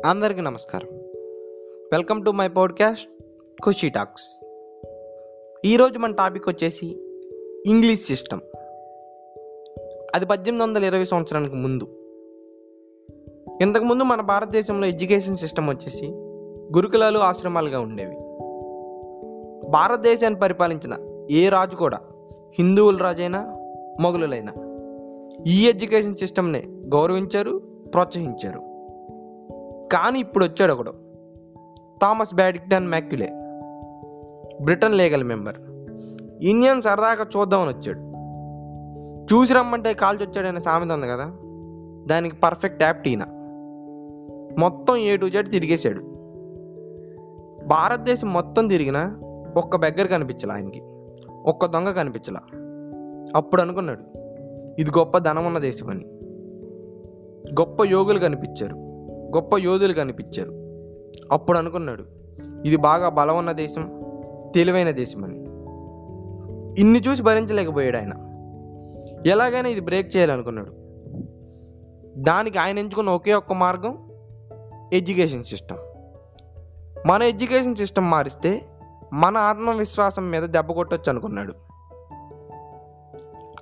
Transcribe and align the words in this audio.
అందరికీ 0.00 0.40
నమస్కారం. 0.40 0.88
Welcome 1.92 2.24
to 2.24 2.30
my 2.30 2.48
podcast 2.48 3.08
Khushi 3.64 3.88
talks 3.88 4.40
ఈరోజు 5.64 5.98
మన 5.98 6.12
టాపిక్ 6.12 6.48
వచ్చేసి 6.48 6.86
ఇంగ్లీష్ 7.66 8.00
సిస్టమ్. 8.00 8.40
అది 10.14 10.26
పద్దెనిమిది 10.26 10.62
వందల 10.62 10.84
ఇరవై 10.84 11.04
సంవత్సరానికి 11.04 11.54
ముందు. 11.54 11.84
ఇంతకుముందు 13.60 14.02
మన 14.02 14.20
భారతదేశంలో 14.20 14.86
ఎడ్యుకేషన్ 14.86 15.36
సిస్టమ్ 15.36 15.68
వచ్చేసి 15.68 16.06
గురుకులాలు 16.76 17.18
ఆశ్రమాలుగా 17.18 17.80
ఉండేవి. 17.80 18.16
భారతదేశాన్ని 19.70 20.40
పరిపాలించిన 20.40 21.26
ఏ 21.30 21.48
రాజు 21.48 21.76
కూడా 21.76 21.98
హిందువుల 22.58 22.96
రాజైనా 22.96 23.56
మొఘలులైనా 24.00 24.52
ఈ 25.46 25.68
ఎడ్యుకేషన్ 25.68 26.16
సిస్టమ్నే 26.16 26.62
గౌరవించారు 26.68 27.62
ప్రోత్సహించారు. 27.94 28.71
కానీ 29.92 30.18
ఇప్పుడు 30.18 30.44
వచ్చాడు 30.44 30.72
ఒకడు. 30.72 30.90
Thomas 32.02 32.34
Babington 32.34 32.88
Macaulay 32.88 33.30
Britain 34.62 34.94
legal 34.94 35.24
member. 35.24 35.56
Indian 36.42 36.82
సరదాగా 36.82 37.26
చూద్దామని 37.36 37.70
వచ్చాడు. 37.70 38.12
చూసి 39.34 39.54
రమ్మంటే 39.54 39.94
కాల్చి 39.94 40.26
వచ్చాడనే 40.26 40.60
సామెత 40.60 40.92
ఉంది 40.92 41.06
కదా? 41.08 41.32
దానికి 42.06 42.36
పర్ఫెక్ట్ 42.36 42.82
యాప్ట్ 42.82 43.08
ఈయన. 43.08 43.22
మొత్తం 44.58 44.96
ఏ 44.96 45.16
టు 45.16 45.26
జెడ్ 45.26 45.48
తిరిగేశాడు. 45.48 46.00
భారతదేశం 47.66 48.32
మొత్తం 48.32 48.68
తిరిగినా 48.68 49.20
ఒక్క 49.56 49.76
బెగ్గర 49.76 50.06
కనిపించలా 50.06 50.54
ఆయనకి. 50.54 50.82
ఒక్క 51.46 51.66
దొంగ 51.66 51.90
కనిపించలా. 51.90 52.40
అప్పుడు 53.36 53.62
అనుకున్నాడు 53.62 54.18
ఇది 54.80 54.90
గొప్ప 54.90 55.18
ధనం 55.18 55.46
ఉన్న 55.46 55.58
దేశం 55.58 55.88
అని. 55.90 56.04
గొప్ప 57.52 57.84
యోగులు 57.84 58.18
కనిపించారు. 58.18 58.91
గొప్ప 59.34 59.56
యోధులు 59.56 59.92
కనిపించారు. 59.92 60.50
అప్పుడు 61.32 61.58
అనుకున్నాడు 61.58 62.04
ఇది 62.64 62.76
బాగా 62.76 63.08
బలం 63.08 63.38
ఉన్న 63.38 63.52
దేశం 63.52 64.02
తెలివైన 64.54 64.90
దేశం 64.90 65.24
అని 65.24 65.42
ఇన్ని 66.80 67.00
చూసి 67.00 67.22
భరించలేకపోయాడు 67.22 67.96
ఆయన 67.96 68.12
ఎలాగైనా 69.26 69.68
ఇది 69.68 69.80
బ్రేక్ 69.80 70.16
చేయాలనుకున్నాడు. 70.16 70.72
దానికి 72.16 72.58
ఆయన 72.58 72.78
ఎంచుకున్న 72.78 73.10
ఒకే 73.10 73.34
ఒక్క 73.34 73.52
మార్గం 73.52 74.08
ఎడ్యుకేషన్ 74.92 75.44
సిస్టమ్ 75.44 75.78
మన 77.06 77.22
ఎడ్యుకేషన్ 77.22 77.76
సిస్టమ్ 77.76 78.10
మారిస్తే 78.10 78.62
మన 79.12 79.36
ఆత్మవిశ్వాసం 79.36 80.30
మీద 80.30 80.42
దెబ్బ 80.42 80.72
కొట్టొచ్చు 80.72 81.10
అనుకున్నాడు. 81.10 81.54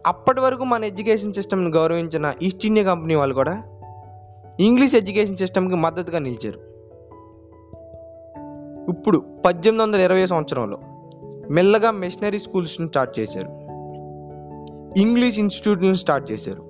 అప్పటి 0.06 0.40
వరకు 0.40 0.64
మన 0.64 0.84
ఎడ్యుకేషన్ 0.84 1.32
సిస్టమ్ని 1.32 1.70
గౌరవించిన 1.70 2.34
ఈస్ట్ 2.42 2.66
ఇండియా 2.66 2.86
కంపెనీ 2.86 3.14
వాళ్ళు 3.14 3.34
కూడా 3.34 3.62
ఇంగ్లీష్ 4.60 4.94
ఎడ్యుకేషన్ 4.94 5.36
సిస్టమ్కి 5.36 5.76
మద్దతుగా 5.76 6.18
నిలిచారు. 6.18 6.58
ఇప్పుడు 8.90 9.24
పద్దెనిమిది 9.46 9.82
వందల 9.82 10.00
ఇరవై 10.00 10.26
సంవత్సరంలో 10.26 10.78
మెల్లగా 11.50 11.90
మిషనరీ 11.90 12.38
స్కూల్స్ని 12.38 12.86
స్టార్ట్ 12.86 13.18
చేశారు. 13.18 13.48
ఇంగ్లీష్ 15.00 15.38
ఇన్స్టిట్యూట్ని 15.38 15.96
స్టార్ట్ 15.96 16.32
చేశారు. 16.32 16.62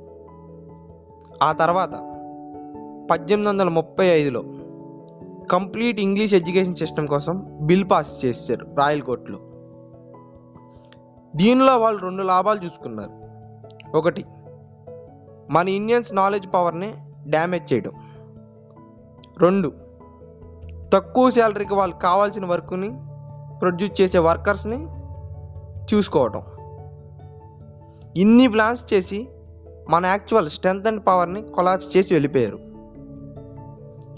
ఆ 1.42 1.52
తర్వాత 1.52 1.90
పద్దెనిమిది 3.10 3.48
వందల 3.48 3.68
ముప్పై 3.68 4.06
ఐదులో 4.06 4.42
కంప్లీట్ 5.50 6.00
ఇంగ్లీష్ 6.00 6.34
ఎడ్యుకేషన్ 6.34 6.74
సిస్టమ్ 6.74 7.08
కోసం 7.08 7.46
బిల్ 7.60 7.90
పాస్ 7.90 8.24
చేశారు 8.24 8.66
రాయల్ 8.78 9.02
కోర్టులో 9.02 9.38
దీనిలో 11.36 11.78
వాళ్ళు 11.78 12.02
రెండు 12.02 12.22
లాభాలు 12.22 12.64
చూసుకున్నారు. 12.64 13.12
ఒకటి 13.96 14.24
మన 15.50 15.68
ఇండియన్స్ 15.68 16.14
నాలెడ్జ్ 16.14 16.48
పవర్ని 16.54 16.92
డ్యామేజ్ 17.30 17.72
చేయడం. 17.72 17.92
రెండు 19.38 19.72
తక్కువ 20.92 21.30
శాలరీకి 21.30 21.74
వాళ్ళకి 21.74 22.00
కావాల్సిన 22.00 22.46
వర్క్ని 22.46 22.90
ప్రొడ్యూస్ 23.60 24.00
చేసే 24.00 24.18
వర్కర్స్ని 24.18 24.86
చూసుకోవటం. 25.94 26.42
ఇన్ని 28.16 28.48
ప్లాన్స్ 28.48 28.94
చేసి 28.94 29.28
మన 29.90 30.06
యాక్చువల్ 30.06 30.50
స్ట్రెంత్ 30.50 30.86
అండ్ 30.86 31.06
పవర్ని 31.06 31.42
కొలాప్స్ 31.42 31.96
చేసి 31.96 32.14
వెళ్ళిపోయారు. 32.14 32.58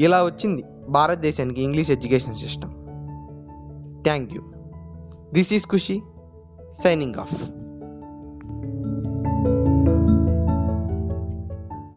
ఇలా 0.01 0.25
వచ్చింది 0.25 0.63
భారతదేశానికి 0.89 1.63
English 1.63 1.91
education 1.91 2.35
system 2.35 2.73
thank 4.05 4.33
you 4.35 4.43
this 5.33 5.53
is 5.53 5.67
Khushi 5.67 6.03
signing 6.83 7.15
off 7.15 7.51